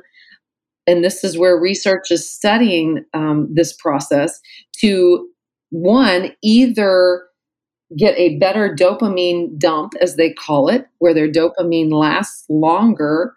and 0.90 1.04
this 1.04 1.22
is 1.22 1.38
where 1.38 1.56
research 1.56 2.10
is 2.10 2.28
studying 2.28 3.04
um, 3.14 3.48
this 3.52 3.72
process 3.72 4.40
to 4.80 5.28
one 5.70 6.32
either 6.42 7.22
get 7.96 8.18
a 8.18 8.38
better 8.38 8.74
dopamine 8.74 9.56
dump 9.56 9.92
as 10.00 10.16
they 10.16 10.32
call 10.32 10.68
it 10.68 10.86
where 10.98 11.14
their 11.14 11.30
dopamine 11.30 11.92
lasts 11.92 12.44
longer 12.48 13.34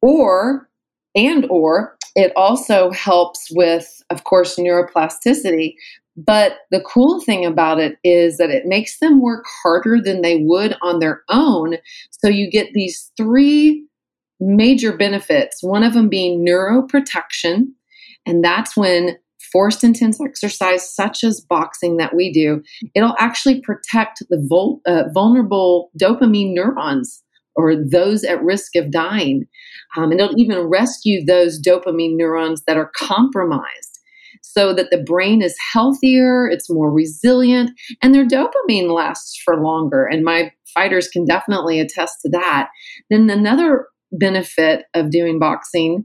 or 0.00 0.68
and 1.14 1.46
or 1.50 1.96
it 2.16 2.32
also 2.36 2.90
helps 2.90 3.48
with 3.52 4.02
of 4.10 4.24
course 4.24 4.56
neuroplasticity. 4.56 5.74
But 6.16 6.58
the 6.70 6.82
cool 6.82 7.20
thing 7.20 7.46
about 7.46 7.80
it 7.80 7.96
is 8.04 8.36
that 8.36 8.50
it 8.50 8.66
makes 8.66 8.98
them 8.98 9.20
work 9.20 9.44
harder 9.62 9.98
than 9.98 10.20
they 10.20 10.42
would 10.44 10.76
on 10.82 10.98
their 10.98 11.22
own. 11.30 11.76
So 12.10 12.28
you 12.28 12.50
get 12.50 12.68
these 12.74 13.10
three 13.16 13.86
major 14.42 14.96
benefits, 14.96 15.62
one 15.62 15.82
of 15.82 15.94
them 15.94 16.08
being 16.08 16.44
neuroprotection. 16.44 17.66
And 18.26 18.44
that's 18.44 18.76
when 18.76 19.16
forced 19.52 19.84
intense 19.84 20.20
exercise, 20.20 20.94
such 20.94 21.22
as 21.22 21.40
boxing 21.40 21.98
that 21.98 22.14
we 22.14 22.32
do, 22.32 22.62
it'll 22.94 23.16
actually 23.18 23.60
protect 23.60 24.22
the 24.30 24.44
vul- 24.48 24.80
uh, 24.86 25.04
vulnerable 25.12 25.90
dopamine 26.00 26.54
neurons 26.54 27.22
or 27.54 27.76
those 27.76 28.24
at 28.24 28.42
risk 28.42 28.74
of 28.76 28.90
dying. 28.90 29.46
Um, 29.96 30.10
and 30.10 30.20
it'll 30.20 30.38
even 30.38 30.58
rescue 30.58 31.24
those 31.24 31.60
dopamine 31.60 32.16
neurons 32.16 32.62
that 32.66 32.78
are 32.78 32.90
compromised 32.96 33.92
so 34.40 34.72
that 34.74 34.90
the 34.90 35.02
brain 35.02 35.42
is 35.42 35.56
healthier, 35.72 36.48
it's 36.48 36.70
more 36.70 36.90
resilient, 36.90 37.70
and 38.02 38.14
their 38.14 38.26
dopamine 38.26 38.92
lasts 38.92 39.40
for 39.44 39.62
longer. 39.62 40.04
And 40.04 40.24
my 40.24 40.50
fighters 40.74 41.08
can 41.08 41.24
definitely 41.24 41.78
attest 41.78 42.20
to 42.22 42.30
that. 42.30 42.68
Then 43.10 43.28
another 43.28 43.86
benefit 44.12 44.84
of 44.94 45.10
doing 45.10 45.38
boxing 45.38 46.04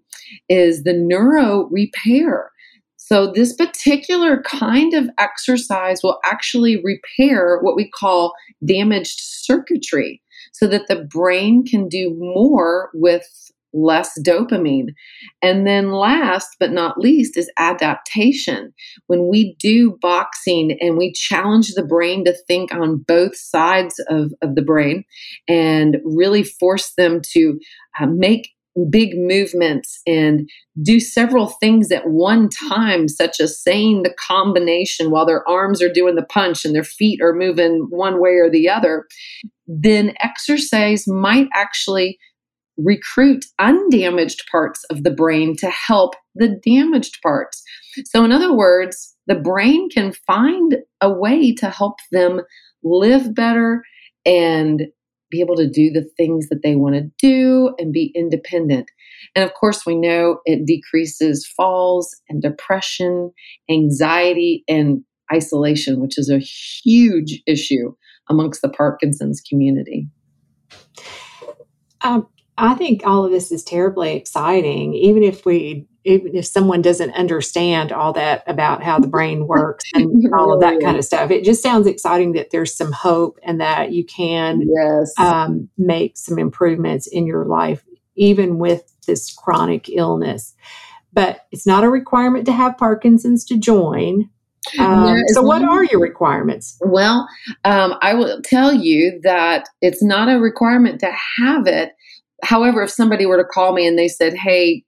is 0.49 0.83
the 0.83 0.93
neuro 0.93 1.67
repair. 1.71 2.51
So, 2.95 3.31
this 3.31 3.55
particular 3.55 4.41
kind 4.41 4.93
of 4.93 5.09
exercise 5.17 6.01
will 6.03 6.19
actually 6.25 6.83
repair 6.83 7.59
what 7.61 7.75
we 7.75 7.89
call 7.89 8.33
damaged 8.65 9.19
circuitry 9.21 10.21
so 10.51 10.67
that 10.67 10.87
the 10.87 11.07
brain 11.09 11.63
can 11.65 11.87
do 11.87 12.13
more 12.17 12.89
with 12.93 13.51
less 13.73 14.11
dopamine. 14.25 14.89
And 15.41 15.67
then, 15.67 15.91
last 15.91 16.49
but 16.59 16.71
not 16.71 16.97
least, 16.97 17.37
is 17.37 17.51
adaptation. 17.57 18.73
When 19.07 19.29
we 19.29 19.55
do 19.59 19.97
boxing 20.01 20.77
and 20.79 20.97
we 20.97 21.11
challenge 21.13 21.73
the 21.73 21.85
brain 21.85 22.25
to 22.25 22.35
think 22.47 22.73
on 22.73 23.03
both 23.07 23.35
sides 23.35 23.99
of, 24.09 24.33
of 24.41 24.55
the 24.55 24.61
brain 24.61 25.03
and 25.47 25.97
really 26.03 26.43
force 26.43 26.93
them 26.97 27.21
to 27.33 27.59
uh, 27.99 28.07
make 28.07 28.49
big 28.89 29.17
movements 29.17 30.01
and 30.05 30.49
do 30.83 30.99
several 30.99 31.47
things 31.47 31.91
at 31.91 32.07
one 32.07 32.49
time, 32.69 33.07
such 33.07 33.39
as 33.39 33.61
saying 33.61 34.03
the 34.03 34.13
combination 34.19 35.09
while 35.09 35.25
their 35.25 35.47
arms 35.49 35.81
are 35.81 35.91
doing 35.91 36.15
the 36.15 36.25
punch 36.25 36.63
and 36.63 36.75
their 36.75 36.83
feet 36.83 37.21
are 37.21 37.33
moving 37.33 37.87
one 37.89 38.21
way 38.21 38.35
or 38.35 38.49
the 38.49 38.69
other, 38.69 39.05
then 39.65 40.13
exercise 40.21 41.07
might 41.07 41.47
actually 41.53 42.17
recruit 42.77 43.45
undamaged 43.59 44.43
parts 44.51 44.83
of 44.89 45.03
the 45.03 45.11
brain 45.11 45.55
to 45.57 45.69
help 45.69 46.15
the 46.35 46.59
damaged 46.63 47.19
parts. 47.21 47.63
So, 48.05 48.23
in 48.23 48.31
other 48.31 48.53
words, 48.53 49.15
the 49.25 49.35
brain 49.35 49.89
can 49.89 50.13
find 50.25 50.77
a 51.01 51.11
way 51.11 51.53
to 51.55 51.69
help 51.69 51.99
them 52.11 52.41
live 52.83 53.33
better 53.33 53.83
and 54.25 54.83
be 55.29 55.41
able 55.41 55.55
to 55.55 55.69
do 55.69 55.91
the 55.91 56.07
things 56.15 56.47
that 56.49 56.61
they 56.63 56.75
want 56.75 56.95
to 56.95 57.09
do 57.19 57.75
and 57.77 57.91
be 57.91 58.13
independent. 58.15 58.89
And 59.35 59.43
of 59.43 59.53
course, 59.53 59.85
we 59.85 59.95
know 59.95 60.39
it 60.45 60.65
decreases 60.65 61.45
falls 61.45 62.15
and 62.29 62.41
depression, 62.41 63.31
anxiety, 63.69 64.63
and 64.69 65.03
isolation, 65.33 65.99
which 65.99 66.17
is 66.17 66.29
a 66.29 66.39
huge 66.39 67.41
issue 67.45 67.93
amongst 68.29 68.61
the 68.61 68.69
Parkinson's 68.69 69.41
community. 69.41 70.07
Um, 72.01 72.27
I 72.57 72.73
think 72.73 73.05
all 73.05 73.23
of 73.23 73.31
this 73.31 73.51
is 73.51 73.63
terribly 73.63 74.15
exciting, 74.15 74.93
even 74.95 75.23
if 75.23 75.45
we 75.45 75.87
even 76.07 76.35
if 76.35 76.45
someone 76.45 76.81
doesn't 76.81 77.11
understand 77.11 77.91
all 77.91 78.13
that 78.13 78.41
about 78.47 78.81
how 78.81 78.97
the 78.97 79.07
brain 79.07 79.45
works 79.45 79.83
and 79.93 80.33
all 80.33 80.53
of 80.53 80.61
that 80.61 80.79
kind 80.81 80.97
of 80.97 81.03
stuff. 81.03 81.29
It 81.31 81.43
just 81.43 81.61
sounds 81.61 81.85
exciting 81.85 82.31
that 82.31 82.49
there's 82.49 82.73
some 82.73 82.93
hope 82.93 83.37
and 83.43 83.59
that 83.59 83.91
you 83.91 84.05
can 84.05 84.63
yes. 84.65 85.13
um, 85.19 85.69
make 85.77 86.17
some 86.17 86.39
improvements 86.39 87.07
in 87.07 87.27
your 87.27 87.45
life, 87.45 87.83
even 88.15 88.57
with 88.57 88.91
this 89.05 89.33
chronic 89.33 89.89
illness. 89.89 90.55
But 91.11 91.45
it's 91.51 91.67
not 91.67 91.83
a 91.83 91.89
requirement 91.89 92.45
to 92.45 92.53
have 92.53 92.77
Parkinson's 92.77 93.43
to 93.45 93.57
join. 93.57 94.29
Um, 94.79 95.21
so, 95.27 95.41
what 95.41 95.63
are 95.63 95.83
your 95.85 96.01
requirements? 96.01 96.77
Well, 96.81 97.27
um, 97.63 97.95
I 98.01 98.13
will 98.13 98.41
tell 98.41 98.73
you 98.73 99.19
that 99.23 99.69
it's 99.81 100.03
not 100.03 100.29
a 100.29 100.39
requirement 100.39 100.99
to 101.01 101.11
have 101.37 101.67
it 101.67 101.93
however, 102.43 102.83
if 102.83 102.91
somebody 102.91 103.25
were 103.25 103.37
to 103.37 103.43
call 103.43 103.73
me 103.73 103.87
and 103.87 103.97
they 103.97 104.07
said, 104.07 104.33
"Hey, 104.33 104.83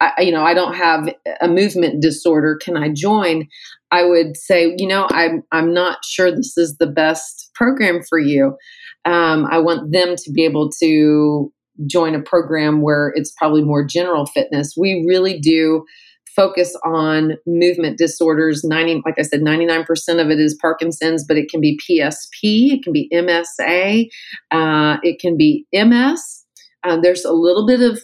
I, 0.00 0.22
you 0.22 0.32
know, 0.32 0.44
I 0.44 0.54
don't 0.54 0.74
have 0.74 1.08
a 1.40 1.48
movement 1.48 2.02
disorder. 2.02 2.58
Can 2.62 2.76
I 2.76 2.90
join?" 2.92 3.48
I 3.90 4.04
would 4.04 4.36
say, 4.36 4.74
you 4.76 4.88
know, 4.88 5.06
I'm 5.10 5.42
I'm 5.52 5.72
not 5.72 6.04
sure 6.04 6.30
this 6.30 6.56
is 6.56 6.76
the 6.78 6.86
best 6.86 7.50
program 7.54 8.02
for 8.08 8.18
you. 8.18 8.56
Um, 9.04 9.46
I 9.50 9.58
want 9.58 9.92
them 9.92 10.16
to 10.16 10.32
be 10.32 10.44
able 10.44 10.70
to 10.80 11.52
join 11.86 12.14
a 12.14 12.22
program 12.22 12.82
where 12.82 13.12
it's 13.14 13.32
probably 13.36 13.62
more 13.62 13.84
general 13.84 14.26
fitness. 14.26 14.74
We 14.76 15.04
really 15.06 15.38
do 15.38 15.84
focus 16.34 16.76
on 16.84 17.34
movement 17.46 17.96
disorders 17.96 18.64
90 18.64 19.02
like 19.04 19.14
i 19.18 19.22
said 19.22 19.40
99% 19.40 19.86
of 20.20 20.30
it 20.30 20.40
is 20.40 20.58
parkinson's 20.60 21.24
but 21.24 21.36
it 21.36 21.48
can 21.48 21.60
be 21.60 21.78
psp 21.78 22.72
it 22.72 22.82
can 22.82 22.92
be 22.92 23.08
msa 23.12 24.08
uh, 24.50 24.96
it 25.02 25.20
can 25.20 25.36
be 25.36 25.64
ms 25.72 26.43
uh, 26.84 26.98
there's 27.00 27.24
a 27.24 27.32
little 27.32 27.66
bit 27.66 27.80
of 27.80 28.00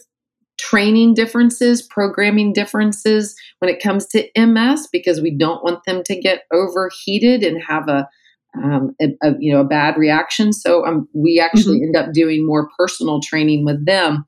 training 0.59 1.13
differences, 1.13 1.81
programming 1.81 2.53
differences 2.53 3.35
when 3.59 3.69
it 3.69 3.81
comes 3.81 4.05
to 4.07 4.27
MS 4.37 4.87
because 4.91 5.19
we 5.19 5.35
don't 5.35 5.63
want 5.63 5.83
them 5.85 6.03
to 6.05 6.19
get 6.19 6.43
overheated 6.53 7.43
and 7.43 7.61
have 7.67 7.87
a, 7.87 8.07
um, 8.55 8.95
a, 9.01 9.07
a 9.23 9.33
you 9.39 9.51
know 9.51 9.61
a 9.61 9.67
bad 9.67 9.97
reaction. 9.97 10.53
So 10.53 10.85
um, 10.85 11.07
we 11.13 11.39
actually 11.39 11.77
mm-hmm. 11.77 11.95
end 11.95 12.07
up 12.07 12.13
doing 12.13 12.45
more 12.45 12.69
personal 12.77 13.21
training 13.21 13.65
with 13.65 13.85
them. 13.85 14.25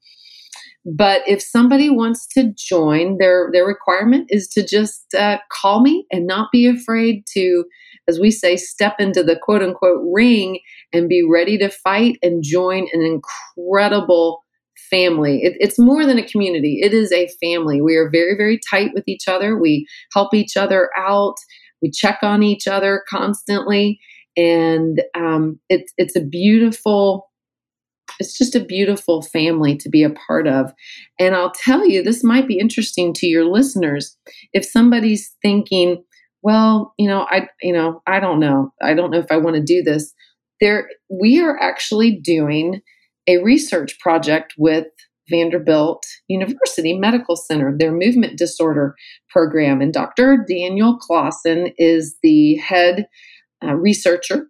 But 0.85 1.21
if 1.27 1.41
somebody 1.41 1.89
wants 1.89 2.27
to 2.29 2.51
join, 2.57 3.17
their 3.17 3.49
their 3.53 3.65
requirement 3.65 4.27
is 4.29 4.47
to 4.49 4.65
just 4.65 5.13
uh, 5.13 5.37
call 5.51 5.81
me 5.81 6.05
and 6.11 6.25
not 6.25 6.49
be 6.51 6.67
afraid 6.67 7.25
to, 7.33 7.63
as 8.07 8.19
we 8.19 8.31
say, 8.31 8.57
step 8.57 8.95
into 8.99 9.23
the 9.23 9.37
quote 9.41 9.61
unquote 9.61 10.01
ring 10.11 10.59
and 10.91 11.07
be 11.07 11.23
ready 11.23 11.57
to 11.59 11.69
fight 11.69 12.17
and 12.21 12.43
join 12.43 12.87
an 12.91 13.01
incredible 13.01 14.42
family. 14.89 15.41
It, 15.43 15.53
it's 15.59 15.79
more 15.79 16.05
than 16.05 16.17
a 16.17 16.27
community, 16.27 16.79
it 16.81 16.93
is 16.93 17.11
a 17.11 17.29
family. 17.41 17.81
We 17.81 17.95
are 17.95 18.09
very, 18.09 18.35
very 18.35 18.59
tight 18.69 18.91
with 18.93 19.03
each 19.07 19.27
other. 19.27 19.57
We 19.57 19.87
help 20.13 20.33
each 20.33 20.57
other 20.57 20.89
out, 20.97 21.35
we 21.81 21.91
check 21.91 22.19
on 22.21 22.43
each 22.43 22.67
other 22.67 23.03
constantly. 23.09 23.99
And 24.35 25.01
um, 25.15 25.59
it's, 25.69 25.93
it's 25.97 26.15
a 26.15 26.21
beautiful, 26.21 27.29
it's 28.19 28.37
just 28.37 28.55
a 28.55 28.63
beautiful 28.63 29.21
family 29.21 29.77
to 29.77 29.89
be 29.89 30.03
a 30.03 30.09
part 30.09 30.47
of. 30.47 30.73
And 31.19 31.35
I'll 31.35 31.51
tell 31.51 31.87
you, 31.87 32.01
this 32.01 32.23
might 32.23 32.47
be 32.47 32.57
interesting 32.57 33.13
to 33.13 33.27
your 33.27 33.45
listeners. 33.45 34.17
If 34.53 34.65
somebody's 34.65 35.35
thinking, 35.41 36.03
well, 36.41 36.93
you 36.97 37.07
know, 37.07 37.27
I, 37.29 37.47
you 37.61 37.73
know, 37.73 38.01
I 38.07 38.19
don't 38.19 38.39
know. 38.39 38.73
I 38.81 38.93
don't 38.93 39.11
know 39.11 39.19
if 39.19 39.31
I 39.31 39.37
want 39.37 39.55
to 39.55 39.61
do 39.63 39.83
this. 39.83 40.13
there 40.59 40.89
we 41.09 41.39
are 41.41 41.59
actually 41.61 42.19
doing 42.19 42.81
a 43.27 43.37
research 43.37 43.99
project 43.99 44.53
with 44.57 44.87
Vanderbilt 45.29 46.05
University 46.27 46.97
Medical 46.97 47.35
Center, 47.35 47.75
their 47.77 47.91
movement 47.91 48.37
disorder 48.37 48.95
program. 49.29 49.81
And 49.81 49.93
Dr. 49.93 50.45
Daniel 50.47 50.99
Claassen 50.99 51.73
is 51.77 52.17
the 52.21 52.55
head 52.55 53.07
uh, 53.63 53.75
researcher 53.75 54.47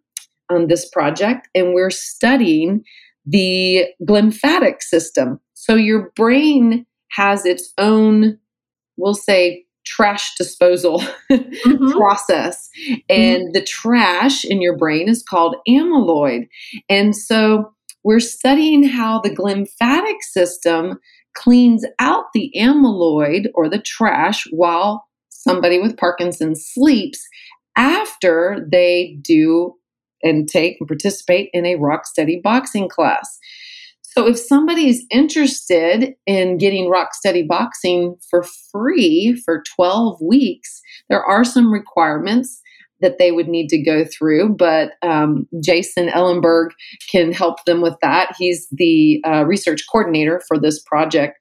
on 0.50 0.68
this 0.68 0.90
project, 0.90 1.48
and 1.54 1.74
we're 1.74 1.92
studying 1.92 2.84
the 3.26 3.86
glymphatic 4.04 4.82
system. 4.82 5.40
So 5.54 5.76
your 5.76 6.12
brain 6.16 6.86
has 7.12 7.46
its 7.46 7.72
own, 7.78 8.40
we'll 8.98 9.14
say, 9.14 9.66
trash 9.86 10.36
disposal 10.36 11.00
mm-hmm. 11.32 11.92
process. 11.92 12.70
And 13.10 13.44
mm-hmm. 13.44 13.52
the 13.54 13.64
trash 13.64 14.44
in 14.44 14.62
your 14.62 14.78
brain 14.78 15.10
is 15.10 15.24
called 15.24 15.56
amyloid. 15.68 16.48
And 16.90 17.16
so 17.16 17.74
we're 18.04 18.20
studying 18.20 18.84
how 18.84 19.20
the 19.20 19.30
glymphatic 19.30 20.22
system 20.22 21.00
cleans 21.36 21.86
out 22.00 22.26
the 22.34 22.52
amyloid 22.58 23.48
or 23.56 23.70
the 23.70 23.82
trash 23.82 24.46
while 24.52 25.06
somebody 25.30 25.80
with 25.80 25.98
Parkinson's 25.98 26.66
sleeps 26.74 27.22
after 27.76 28.68
they 28.72 29.18
do 29.22 29.74
and 30.22 30.48
take 30.48 30.78
and 30.80 30.88
participate 30.88 31.50
in 31.54 31.66
a 31.66 31.76
rock 31.76 32.06
steady 32.06 32.40
boxing 32.44 32.88
class. 32.88 33.40
So 34.02 34.28
if 34.28 34.38
somebody 34.38 34.90
is 34.90 35.06
interested 35.10 36.14
in 36.28 36.60
getting 36.60 36.88
rock 36.88 37.16
steady 37.16 37.44
boxing 37.44 38.16
for 38.30 38.46
free 38.72 39.42
for 39.44 39.64
12 39.76 40.20
weeks, 40.22 40.82
there 41.10 41.24
are 41.24 41.44
some 41.44 41.74
requirements 41.74 42.62
that 43.04 43.20
they 43.20 43.32
would 43.32 43.48
need 43.48 43.68
to 43.70 43.78
go 43.78 44.04
through. 44.06 44.56
But 44.56 44.94
um, 45.04 45.48
Jason 45.64 46.10
Ellenberg 46.10 46.70
can 47.12 47.32
help 47.32 47.64
them 47.66 47.82
with 47.82 47.96
that. 48.02 48.34
He's 48.40 48.68
the 48.72 49.22
uh, 49.26 49.46
research 49.46 49.84
coordinator 49.92 50.42
for 50.48 50.60
this 50.60 50.82
project. 50.82 51.38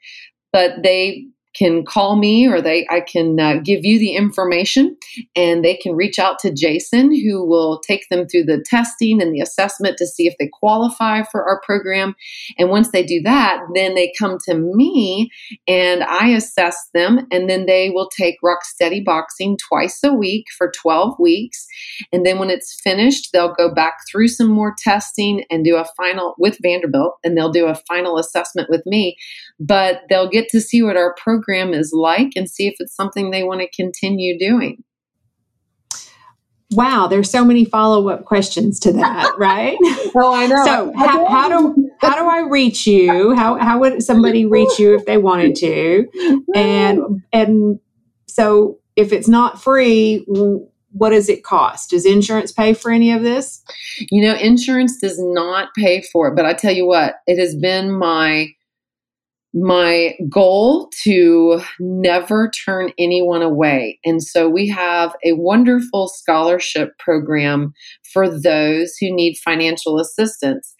But 0.52 0.82
they 0.82 1.24
can 1.54 1.84
call 1.84 2.16
me 2.16 2.46
or 2.46 2.60
they 2.60 2.86
I 2.90 3.00
can 3.00 3.38
uh, 3.38 3.56
give 3.62 3.84
you 3.84 3.98
the 3.98 4.14
information 4.14 4.96
and 5.36 5.64
they 5.64 5.76
can 5.76 5.94
reach 5.94 6.18
out 6.18 6.38
to 6.40 6.52
Jason 6.52 7.14
who 7.14 7.44
will 7.44 7.80
take 7.80 8.08
them 8.10 8.26
through 8.26 8.44
the 8.44 8.64
testing 8.64 9.20
and 9.20 9.34
the 9.34 9.40
assessment 9.40 9.96
to 9.98 10.06
see 10.06 10.26
if 10.26 10.34
they 10.38 10.48
qualify 10.52 11.22
for 11.24 11.46
our 11.46 11.60
program. 11.60 12.14
And 12.58 12.70
once 12.70 12.90
they 12.90 13.04
do 13.04 13.20
that 13.22 13.60
then 13.74 13.94
they 13.94 14.12
come 14.18 14.38
to 14.46 14.54
me 14.54 15.30
and 15.68 16.02
I 16.04 16.28
assess 16.28 16.76
them 16.94 17.26
and 17.30 17.48
then 17.48 17.66
they 17.66 17.90
will 17.90 18.08
take 18.08 18.36
rock 18.42 18.64
steady 18.64 19.00
boxing 19.00 19.56
twice 19.56 20.00
a 20.02 20.12
week 20.12 20.46
for 20.56 20.72
12 20.80 21.18
weeks. 21.18 21.66
And 22.12 22.24
then 22.24 22.38
when 22.38 22.50
it's 22.50 22.80
finished 22.80 23.30
they'll 23.32 23.54
go 23.54 23.72
back 23.72 23.94
through 24.10 24.28
some 24.28 24.48
more 24.48 24.74
testing 24.78 25.44
and 25.50 25.64
do 25.64 25.76
a 25.76 25.86
final 25.96 26.34
with 26.38 26.58
Vanderbilt 26.62 27.18
and 27.22 27.36
they'll 27.36 27.52
do 27.52 27.66
a 27.66 27.80
final 27.88 28.18
assessment 28.18 28.70
with 28.70 28.84
me 28.86 29.16
but 29.62 30.02
they'll 30.08 30.28
get 30.28 30.48
to 30.48 30.60
see 30.60 30.82
what 30.82 30.96
our 30.96 31.14
program 31.14 31.72
is 31.72 31.92
like 31.94 32.32
and 32.34 32.50
see 32.50 32.66
if 32.66 32.74
it's 32.80 32.94
something 32.94 33.30
they 33.30 33.44
want 33.44 33.60
to 33.60 33.70
continue 33.70 34.38
doing. 34.38 34.82
Wow, 36.72 37.06
there's 37.06 37.30
so 37.30 37.44
many 37.44 37.64
follow 37.64 38.08
up 38.08 38.24
questions 38.24 38.80
to 38.80 38.92
that, 38.94 39.34
right? 39.38 39.76
oh, 40.16 40.34
I 40.34 40.46
know. 40.46 40.64
So, 40.64 40.92
how, 40.96 41.26
how, 41.26 41.48
do 41.48 41.90
how 42.00 42.16
do 42.16 42.28
I 42.28 42.48
reach 42.48 42.86
you? 42.86 43.34
How 43.36 43.56
how 43.56 43.78
would 43.80 44.02
somebody 44.02 44.46
reach 44.46 44.78
you 44.78 44.94
if 44.94 45.04
they 45.04 45.18
wanted 45.18 45.54
to? 45.56 46.08
And 46.54 47.22
and 47.32 47.78
so, 48.26 48.78
if 48.96 49.12
it's 49.12 49.28
not 49.28 49.62
free, 49.62 50.24
what 50.92 51.10
does 51.10 51.28
it 51.28 51.44
cost? 51.44 51.90
Does 51.90 52.06
insurance 52.06 52.52
pay 52.52 52.74
for 52.74 52.90
any 52.90 53.12
of 53.12 53.22
this? 53.22 53.62
You 54.10 54.22
know, 54.22 54.34
insurance 54.34 54.98
does 54.98 55.18
not 55.18 55.74
pay 55.74 56.02
for 56.02 56.28
it, 56.28 56.36
but 56.36 56.46
I 56.46 56.54
tell 56.54 56.72
you 56.72 56.86
what, 56.86 57.16
it 57.26 57.38
has 57.38 57.54
been 57.54 57.90
my 57.90 58.48
my 59.54 60.14
goal 60.30 60.90
to 61.04 61.60
never 61.78 62.50
turn 62.50 62.90
anyone 62.98 63.42
away. 63.42 63.98
And 64.04 64.22
so 64.22 64.48
we 64.48 64.68
have 64.68 65.14
a 65.24 65.32
wonderful 65.34 66.08
scholarship 66.08 66.98
program 66.98 67.74
for 68.12 68.28
those 68.28 68.94
who 68.98 69.14
need 69.14 69.36
financial 69.36 69.98
assistance. 69.98 70.74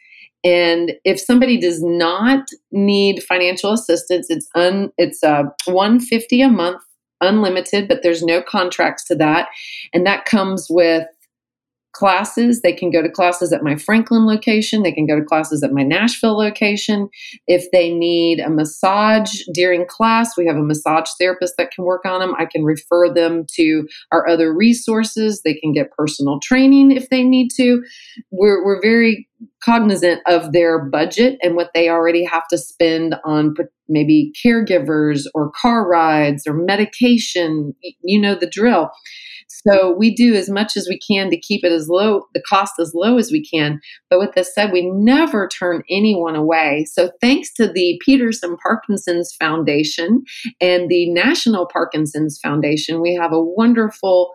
And 0.45 0.93
if 1.05 1.21
somebody 1.21 1.61
does 1.61 1.83
not 1.83 2.47
need 2.73 3.23
financial 3.23 3.73
assistance, 3.73 4.27
it's 4.29 4.49
un, 4.55 4.91
it's 4.99 5.23
uh, 5.23 5.45
150 5.67 6.41
a 6.41 6.49
month 6.49 6.83
unlimited, 7.21 7.89
but 7.89 8.03
there's 8.03 8.23
no 8.23 8.43
contracts 8.43 9.05
to 9.05 9.15
that. 9.15 9.49
And 9.95 10.05
that 10.07 10.25
comes 10.25 10.67
with 10.69 11.07
classes. 11.93 12.63
They 12.63 12.73
can 12.73 12.91
go 12.91 13.03
to 13.03 13.09
classes 13.09 13.53
at 13.53 13.63
my 13.63 13.77
Franklin 13.77 14.27
location. 14.27 14.83
They 14.83 14.93
can 14.93 15.07
go 15.07 15.19
to 15.19 15.25
classes 15.25 15.63
at 15.63 15.73
my 15.73 15.83
Nashville 15.83 16.37
location. 16.37 17.09
If 17.47 17.71
they 17.71 17.93
need 17.93 18.41
a 18.41 18.51
massage 18.51 19.31
during 19.53 19.87
class, 19.87 20.37
we 20.37 20.47
have 20.47 20.57
a 20.57 20.63
massage 20.63 21.09
therapist 21.21 21.55
that 21.59 21.71
can 21.71 21.85
work 21.85 22.05
on 22.05 22.21
them. 22.21 22.35
I 22.39 22.47
can 22.47 22.65
refer 22.65 23.13
them 23.13 23.47
to 23.55 23.87
our 24.11 24.27
other 24.29 24.55
resources. 24.55 25.43
They 25.43 25.55
can 25.55 25.73
get 25.73 25.93
personal 25.93 26.41
training 26.41 26.93
if 26.93 27.09
they 27.11 27.25
need 27.25 27.51
to. 27.57 27.83
We're, 28.31 28.65
we're 28.65 28.81
very 28.81 29.29
cognizant 29.63 30.21
of 30.27 30.53
their 30.53 30.85
budget 30.85 31.39
and 31.43 31.57
what 31.57 31.71
they 31.75 31.89
already 31.89 32.25
have 32.25 32.47
to 32.49 32.59
spend 32.59 33.17
on 33.25 33.55
maybe 33.89 34.33
caregivers 34.45 35.25
or 35.35 35.51
car 35.51 35.87
rides 35.87 36.47
or 36.47 36.55
medication. 36.55 37.75
You 38.03 38.21
know 38.21 38.35
the 38.35 38.47
drill. 38.47 38.91
So 39.67 39.95
we 39.97 40.15
do 40.15 40.35
as 40.35 40.49
much 40.49 40.77
as 40.77 40.89
we 40.89 40.99
can 40.99 41.31
to 41.31 41.39
keep 41.39 41.65
it 41.65 41.73
as 41.73 41.89
low, 41.89 42.27
the 42.35 42.43
cost 42.49 42.75
as 42.81 42.93
low 42.95 43.19
as 43.19 43.31
we 43.31 43.45
can. 43.45 43.81
But 44.09 44.19
with 44.19 44.33
this 44.35 44.55
said, 44.55 44.73
we 44.73 44.91
never 44.91 45.49
turn 45.49 45.83
anyone 45.91 46.37
away. 46.37 46.87
So 46.91 47.11
thanks 47.21 47.53
to 47.55 47.71
the 47.71 48.01
Peterson 48.05 48.57
Parkinson's 48.63 49.35
Foundation 49.39 50.23
and 50.61 50.89
the 50.89 51.11
National 51.11 51.67
Parkinson's 51.67 52.39
Foundation, 52.43 53.01
we 53.01 53.15
have 53.15 53.33
a 53.33 53.43
wonderful 53.43 54.33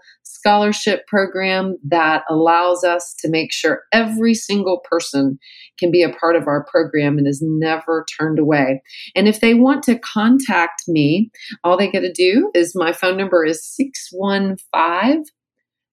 scholarship 0.47 1.05
program 1.07 1.75
that 1.83 2.23
allows 2.29 2.85
us 2.85 3.13
to 3.19 3.29
make 3.29 3.51
sure 3.51 3.83
every 3.91 4.33
single 4.33 4.79
person 4.89 5.37
can 5.77 5.91
be 5.91 6.03
a 6.03 6.09
part 6.09 6.37
of 6.37 6.47
our 6.47 6.63
program 6.63 7.17
and 7.17 7.27
is 7.27 7.43
never 7.43 8.05
turned 8.17 8.39
away. 8.39 8.81
And 9.13 9.27
if 9.27 9.41
they 9.41 9.53
want 9.53 9.83
to 9.83 9.99
contact 9.99 10.83
me, 10.87 11.29
all 11.65 11.77
they 11.77 11.91
got 11.91 11.99
to 11.99 12.13
do 12.13 12.49
is 12.53 12.71
my 12.75 12.93
phone 12.93 13.17
number 13.17 13.43
is 13.43 13.61
615 13.75 15.25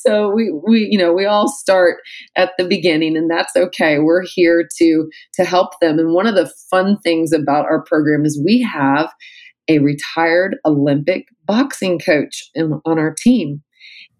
so 0.03 0.31
we, 0.33 0.51
we, 0.67 0.87
you 0.91 0.97
know, 0.97 1.13
we 1.13 1.25
all 1.25 1.47
start 1.47 1.97
at 2.35 2.51
the 2.57 2.65
beginning 2.65 3.15
and 3.15 3.29
that's 3.29 3.55
okay. 3.55 3.99
We're 3.99 4.23
here 4.23 4.67
to, 4.77 5.09
to 5.35 5.45
help 5.45 5.79
them. 5.79 5.99
And 5.99 6.13
one 6.13 6.27
of 6.27 6.35
the 6.35 6.51
fun 6.69 6.97
things 7.03 7.31
about 7.31 7.65
our 7.65 7.83
program 7.83 8.25
is 8.25 8.41
we 8.43 8.61
have 8.61 9.11
a 9.67 9.79
retired 9.79 10.57
Olympic 10.65 11.27
boxing 11.45 11.99
coach 11.99 12.49
in, 12.53 12.79
on 12.85 12.99
our 12.99 13.13
team. 13.13 13.61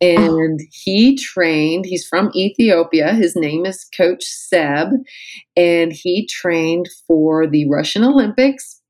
And 0.01 0.59
he 0.71 1.15
trained, 1.17 1.85
he's 1.85 2.05
from 2.05 2.29
Ethiopia. 2.35 3.13
His 3.13 3.35
name 3.35 3.65
is 3.65 3.87
Coach 3.95 4.23
Seb. 4.23 4.89
And 5.55 5.93
he 5.93 6.27
trained 6.27 6.89
for 7.07 7.47
the 7.47 7.67
Russian 7.69 8.03
Olympics 8.03 8.81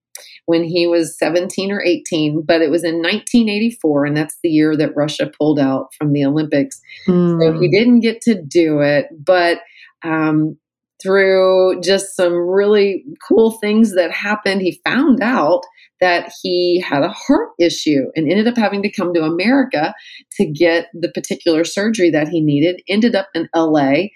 when 0.46 0.64
he 0.64 0.88
was 0.88 1.18
17 1.18 1.72
or 1.72 1.82
18, 1.82 2.44
but 2.46 2.62
it 2.62 2.70
was 2.70 2.84
in 2.84 2.96
1984, 2.96 4.06
and 4.06 4.18
that's 4.18 4.38
the 4.44 4.50
year 4.50 4.76
that 4.78 4.96
Russia 4.96 5.32
pulled 5.38 5.60
out 5.60 5.94
from 5.98 6.14
the 6.14 6.24
Olympics. 6.24 6.80
Mm. 7.08 7.42
So 7.42 7.60
he 7.60 7.68
hmm. 7.68 7.72
didn't 7.72 8.00
get 8.02 8.22
to 8.22 8.42
do 8.42 8.82
it, 8.82 9.08
but 9.18 9.60
um, 10.04 10.58
through 11.02 11.82
just 11.82 12.16
some 12.16 12.34
really 12.34 13.04
cool 13.28 13.52
things 13.52 13.96
that 13.96 14.12
happened, 14.12 14.62
he 14.62 14.80
found 14.84 15.22
out 15.22 15.62
that 16.02 16.32
he 16.42 16.82
had 16.82 17.04
a 17.04 17.10
heart 17.10 17.50
issue 17.60 18.06
and 18.16 18.30
ended 18.30 18.48
up 18.48 18.58
having 18.58 18.82
to 18.84 18.92
come 18.92 19.14
to 19.14 19.24
America 19.24 19.94
to 20.34 20.46
get 20.46 20.88
the 20.94 21.10
particular 21.10 21.64
surgery 21.64 22.10
that 22.10 22.28
he 22.28 22.42
needed. 22.42 22.82
Ended 22.88 23.16
up 23.16 23.28
in 23.34 23.48
LA 23.56 24.08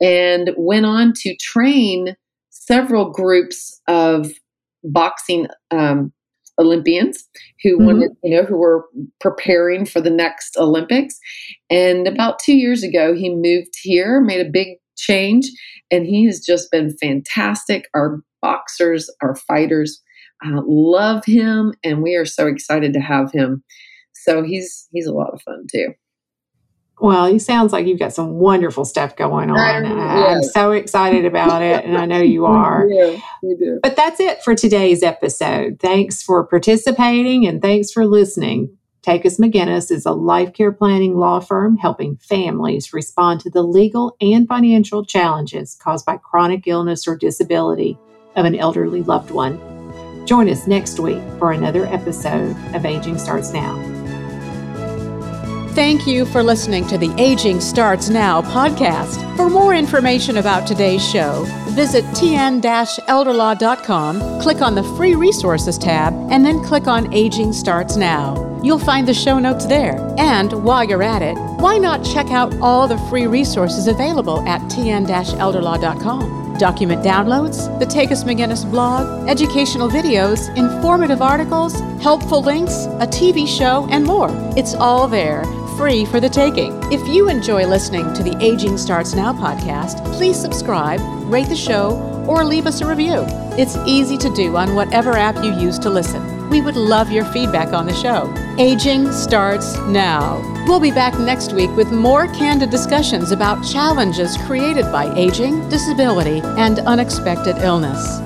and 0.00 0.50
went 0.56 0.86
on 0.86 1.12
to 1.16 1.36
train 1.40 2.16
several 2.50 3.10
groups 3.10 3.80
of 3.86 4.30
boxing 4.84 5.46
um, 5.70 6.12
Olympians 6.58 7.28
who 7.62 7.76
mm-hmm. 7.76 7.86
wanted, 7.86 8.10
you 8.22 8.36
know, 8.36 8.44
who 8.44 8.56
were 8.56 8.84
preparing 9.20 9.86
for 9.86 10.00
the 10.00 10.10
next 10.10 10.56
Olympics. 10.56 11.18
And 11.70 12.06
about 12.06 12.38
two 12.38 12.56
years 12.56 12.82
ago, 12.82 13.14
he 13.14 13.34
moved 13.34 13.74
here, 13.82 14.20
made 14.20 14.44
a 14.44 14.50
big 14.50 14.78
change, 14.96 15.46
and 15.90 16.04
he 16.04 16.26
has 16.26 16.40
just 16.40 16.70
been 16.70 16.96
fantastic. 17.00 17.88
Our 17.94 18.20
boxers, 18.42 19.08
our 19.22 19.36
fighters 19.36 20.02
uh, 20.44 20.60
love 20.66 21.24
him, 21.24 21.74
and 21.84 22.02
we 22.02 22.14
are 22.16 22.26
so 22.26 22.46
excited 22.46 22.92
to 22.92 23.00
have 23.00 23.30
him. 23.32 23.62
So 24.12 24.42
he's 24.42 24.88
he's 24.92 25.06
a 25.06 25.12
lot 25.12 25.32
of 25.32 25.42
fun 25.42 25.66
too. 25.72 25.94
Well, 27.00 27.26
he 27.26 27.38
sounds 27.38 27.72
like 27.72 27.86
you've 27.86 27.98
got 27.98 28.12
some 28.12 28.34
wonderful 28.34 28.84
stuff 28.84 29.14
going 29.16 29.50
on. 29.50 29.58
I'm 29.86 30.42
so 30.42 30.72
excited 30.72 31.24
about 31.24 31.62
it, 31.62 31.84
and 31.84 31.96
I 31.96 32.06
know 32.06 32.20
you 32.20 32.44
are. 32.46 32.86
we 32.86 32.94
do. 32.94 33.22
We 33.42 33.56
do. 33.56 33.80
But 33.82 33.96
that's 33.96 34.20
it 34.20 34.42
for 34.42 34.54
today's 34.54 35.02
episode. 35.02 35.78
Thanks 35.80 36.22
for 36.22 36.44
participating 36.46 37.46
and 37.46 37.62
thanks 37.62 37.92
for 37.92 38.06
listening. 38.06 38.76
Takacs 39.02 39.38
McGinnis 39.38 39.90
is 39.90 40.04
a 40.06 40.12
life 40.12 40.52
care 40.52 40.72
planning 40.72 41.16
law 41.16 41.40
firm 41.40 41.76
helping 41.76 42.16
families 42.16 42.92
respond 42.92 43.40
to 43.40 43.50
the 43.50 43.62
legal 43.62 44.16
and 44.20 44.46
financial 44.48 45.04
challenges 45.04 45.76
caused 45.80 46.04
by 46.04 46.16
chronic 46.16 46.66
illness 46.66 47.06
or 47.06 47.16
disability 47.16 47.96
of 48.36 48.44
an 48.44 48.56
elderly 48.56 49.02
loved 49.02 49.30
one. 49.30 49.56
Join 50.26 50.48
us 50.48 50.66
next 50.66 51.00
week 51.00 51.22
for 51.38 51.52
another 51.52 51.86
episode 51.86 52.54
of 52.74 52.84
Aging 52.84 53.18
Starts 53.18 53.52
Now. 53.52 53.97
Thank 55.74 56.06
you 56.06 56.26
for 56.26 56.42
listening 56.42 56.86
to 56.88 56.98
the 56.98 57.14
Aging 57.18 57.60
Starts 57.60 58.08
Now 58.08 58.42
podcast. 58.42 59.36
For 59.36 59.48
more 59.48 59.72
information 59.74 60.36
about 60.36 60.66
today's 60.66 61.06
show, 61.08 61.44
visit 61.78 62.04
tn-elderlaw.com, 62.06 64.40
click 64.40 64.60
on 64.60 64.74
the 64.74 64.82
free 64.96 65.14
resources 65.14 65.78
tab, 65.78 66.12
and 66.28 66.44
then 66.44 66.60
click 66.64 66.88
on 66.88 67.14
Aging 67.14 67.52
Starts 67.52 67.96
Now. 67.96 68.60
You'll 68.64 68.80
find 68.80 69.06
the 69.06 69.14
show 69.14 69.38
notes 69.38 69.64
there. 69.64 69.96
And 70.18 70.52
while 70.64 70.82
you're 70.82 71.04
at 71.04 71.22
it, 71.22 71.38
why 71.60 71.78
not 71.78 72.04
check 72.04 72.32
out 72.32 72.52
all 72.60 72.88
the 72.88 72.98
free 73.08 73.28
resources 73.28 73.86
available 73.86 74.40
at 74.48 74.60
tn-elderlaw.com? 74.62 76.36
document 76.58 77.04
downloads, 77.04 77.78
the 77.78 77.86
Takacs 77.86 78.24
McGinnis 78.24 78.68
blog, 78.68 79.28
educational 79.28 79.88
videos, 79.88 80.52
informative 80.56 81.22
articles, 81.22 81.78
helpful 82.02 82.42
links, 82.42 82.86
a 82.98 83.06
TV 83.06 83.46
show, 83.46 83.86
and 83.92 84.04
more. 84.04 84.28
It's 84.56 84.74
all 84.74 85.06
there 85.06 85.44
free 85.76 86.04
for 86.04 86.18
the 86.18 86.28
taking. 86.28 86.72
If 86.92 87.06
you 87.06 87.28
enjoy 87.28 87.64
listening 87.64 88.12
to 88.14 88.24
the 88.24 88.36
Aging 88.42 88.76
Starts 88.76 89.14
Now 89.14 89.32
podcast, 89.32 90.04
please 90.16 90.36
subscribe, 90.36 90.98
rate 91.28 91.48
the 91.48 91.56
show, 91.56 91.96
or 92.28 92.44
leave 92.44 92.66
us 92.66 92.80
a 92.80 92.86
review. 92.86 93.24
It's 93.56 93.76
easy 93.86 94.16
to 94.18 94.34
do 94.34 94.56
on 94.56 94.74
whatever 94.74 95.12
app 95.12 95.42
you 95.44 95.52
use 95.52 95.78
to 95.80 95.90
listen. 95.90 96.50
We 96.50 96.60
would 96.60 96.76
love 96.76 97.10
your 97.10 97.24
feedback 97.26 97.72
on 97.72 97.86
the 97.86 97.94
show. 97.94 98.32
Aging 98.58 99.12
starts 99.12 99.76
now. 99.88 100.40
We'll 100.66 100.80
be 100.80 100.90
back 100.90 101.18
next 101.18 101.52
week 101.52 101.70
with 101.76 101.92
more 101.92 102.26
candid 102.28 102.70
discussions 102.70 103.32
about 103.32 103.64
challenges 103.64 104.36
created 104.46 104.90
by 104.90 105.14
aging, 105.14 105.68
disability, 105.68 106.40
and 106.56 106.78
unexpected 106.80 107.58
illness. 107.58 108.20